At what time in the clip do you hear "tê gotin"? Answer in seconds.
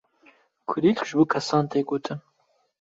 1.71-2.19